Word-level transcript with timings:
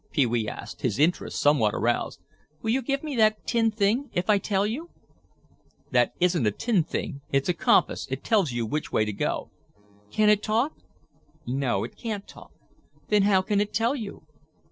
Pee 0.09 0.25
wee 0.25 0.49
asked, 0.49 0.81
his 0.81 0.97
interest 0.97 1.39
somewhat 1.39 1.75
aroused. 1.75 2.21
"Will 2.63 2.71
you 2.71 2.81
give 2.81 3.03
me 3.03 3.15
that 3.17 3.45
tin 3.45 3.69
thing 3.69 4.09
if 4.13 4.31
I 4.31 4.39
tell 4.39 4.65
you?" 4.65 4.89
"That 5.91 6.13
isn't 6.19 6.47
a 6.47 6.49
tin 6.49 6.83
thing, 6.83 7.21
it's 7.31 7.49
a 7.49 7.53
compass, 7.53 8.07
it 8.09 8.23
tells 8.23 8.51
you 8.51 8.65
which 8.65 8.91
way 8.91 9.05
to 9.05 9.13
go." 9.13 9.51
"Can 10.09 10.27
it 10.29 10.41
talk?" 10.41 10.71
"No, 11.45 11.83
it 11.83 11.97
can't 11.97 12.27
talk." 12.27 12.49
"Then 13.09 13.21
how 13.21 13.43
can 13.43 13.61
it 13.61 13.75
tell 13.75 13.95
you?" 13.95 14.25